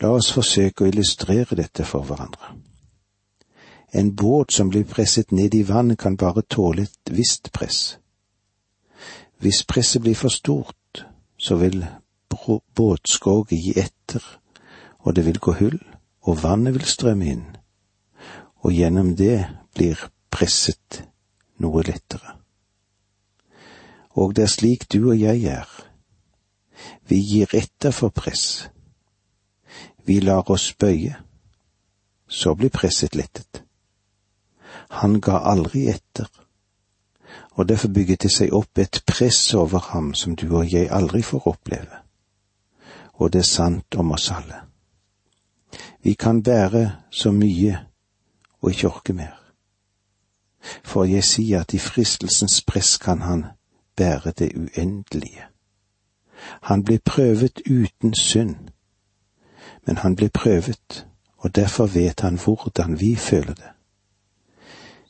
La 0.00 0.10
oss 0.14 0.32
forsøke 0.34 0.84
å 0.84 0.90
illustrere 0.90 1.58
dette 1.58 1.84
for 1.86 2.06
hverandre. 2.06 2.54
En 3.92 4.14
båt 4.16 4.54
som 4.54 4.70
blir 4.70 4.86
presset 4.88 5.32
ned 5.32 5.54
i 5.54 5.62
vann, 5.68 5.96
kan 5.96 6.16
bare 6.16 6.42
tåle 6.42 6.86
et 6.86 7.12
visst 7.12 7.52
press. 7.52 7.98
Hvis 9.42 9.64
presset 9.68 10.02
blir 10.02 10.14
for 10.14 10.32
stort, 10.32 11.04
så 11.36 11.58
vil 11.60 11.84
båtskroget 12.74 13.58
gi 13.58 13.74
etter, 13.76 14.22
og 15.04 15.16
det 15.16 15.26
vil 15.26 15.38
gå 15.38 15.54
hull, 15.58 15.80
og 16.22 16.42
vannet 16.42 16.74
vil 16.78 16.86
strømme 16.86 17.26
inn, 17.26 17.48
og 18.62 18.72
gjennom 18.72 19.16
det 19.18 19.42
blir 19.74 19.98
presset 20.30 21.02
noe 21.58 21.82
lettere. 21.82 22.41
Og 24.14 24.36
det 24.36 24.42
er 24.42 24.52
slik 24.52 24.92
du 24.92 25.10
og 25.10 25.20
jeg 25.20 25.44
er. 25.44 25.68
Vi 27.08 27.20
gir 27.20 27.54
etter 27.54 27.90
for 27.90 28.08
press. 28.08 28.68
Vi 30.04 30.20
lar 30.20 30.50
oss 30.50 30.72
bøye. 30.74 31.16
Så 32.28 32.54
blir 32.54 32.70
presset 32.70 33.14
lettet. 33.14 33.62
Han 34.90 35.20
ga 35.20 35.38
aldri 35.48 35.86
etter, 35.88 36.28
og 37.52 37.68
derfor 37.68 37.88
bygget 37.88 38.22
det 38.22 38.32
seg 38.32 38.52
opp 38.52 38.78
et 38.78 39.02
press 39.06 39.54
over 39.54 39.80
ham 39.92 40.12
som 40.14 40.36
du 40.36 40.46
og 40.56 40.72
jeg 40.72 40.90
aldri 40.90 41.22
får 41.22 41.48
oppleve. 41.48 42.00
Og 43.14 43.32
det 43.32 43.38
er 43.38 43.48
sant 43.48 43.94
om 43.94 44.12
oss 44.12 44.30
alle. 44.30 44.62
Vi 46.02 46.14
kan 46.14 46.42
bære 46.42 46.90
så 47.10 47.32
mye 47.32 47.78
og 48.60 48.70
ikke 48.70 48.88
orke 48.88 49.12
mer. 49.12 49.38
For 50.84 51.04
jeg 51.04 51.24
sier 51.24 51.60
at 51.60 51.74
i 51.74 51.78
fristelsens 51.78 52.62
press 52.62 52.96
kan 52.98 53.22
han 53.22 53.44
bære 53.96 54.32
det 54.38 54.52
uendelige. 54.56 55.44
Han 56.62 56.84
ble 56.84 56.98
prøvet 56.98 57.60
uten 57.70 58.14
synd, 58.14 58.56
men 59.86 59.96
han 59.96 60.16
ble 60.16 60.28
prøvet, 60.28 61.06
og 61.36 61.54
derfor 61.54 61.86
vet 61.86 62.20
han 62.20 62.38
hvordan 62.38 63.00
vi 63.00 63.16
føler 63.16 63.54
det. 63.54 63.70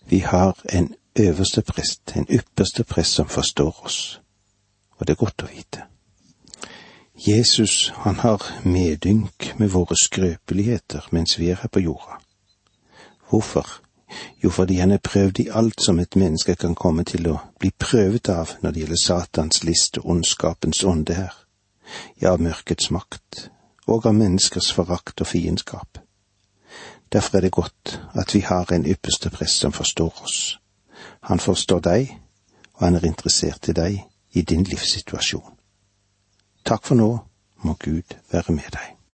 Vi 0.07 0.19
har 0.19 0.63
en 0.73 0.95
øverste 1.19 1.63
prest, 1.63 2.17
en 2.17 2.27
ypperste 2.31 2.85
prest 2.85 3.13
som 3.13 3.29
forstår 3.29 3.81
oss, 3.85 4.21
og 4.91 5.07
det 5.07 5.13
er 5.13 5.25
godt 5.25 5.43
å 5.43 5.51
vite. 5.57 5.83
Jesus, 7.29 7.93
han 7.97 8.17
har 8.17 8.43
medynk 8.65 9.53
med 9.59 9.69
våre 9.69 9.97
skrøpeligheter 9.97 11.09
mens 11.13 11.39
vi 11.39 11.51
er 11.51 11.61
her 11.61 11.69
på 11.69 11.81
jorda. 11.81 12.19
Hvorfor? 13.29 13.69
Jo, 14.45 14.51
fordi 14.51 14.77
han 14.77 14.91
er 14.91 14.99
prøvd 14.99 15.41
i 15.41 15.49
alt 15.53 15.83
som 15.83 15.99
et 15.99 16.17
menneske 16.17 16.55
kan 16.55 16.75
komme 16.75 17.05
til 17.05 17.29
å 17.31 17.39
bli 17.61 17.71
prøvet 17.79 18.29
av 18.29 18.57
når 18.63 18.71
det 18.71 18.83
gjelder 18.83 19.03
Satans 19.03 19.65
list 19.65 19.99
og 19.99 20.11
ondskapens 20.17 20.85
ånde 20.85 21.17
her, 21.17 21.35
ja, 22.21 22.33
av 22.33 22.41
mørkets 22.41 22.91
makt, 22.91 23.49
og 23.87 24.07
av 24.07 24.15
menneskers 24.15 24.73
forakt 24.73 25.21
og 25.21 25.27
fiendskap. 25.27 25.99
Derfor 27.13 27.37
er 27.37 27.41
det 27.41 27.53
godt 27.53 28.01
at 28.15 28.35
vi 28.35 28.41
har 28.41 28.73
en 28.73 28.87
ypperste 28.87 29.31
prest 29.31 29.59
som 29.59 29.73
forstår 29.73 30.23
oss. 30.25 30.59
Han 31.29 31.41
forstår 31.41 31.81
deg, 31.81 32.15
og 32.75 32.87
han 32.87 32.97
er 32.97 33.07
interessert 33.07 33.69
i 33.69 33.77
deg 33.77 34.01
i 34.33 34.43
din 34.43 34.65
livssituasjon. 34.65 35.59
Takk 36.65 36.87
for 36.87 36.97
nå, 36.97 37.11
må 37.63 37.77
Gud 37.79 38.17
være 38.33 38.55
med 38.57 38.73
deg. 38.73 38.92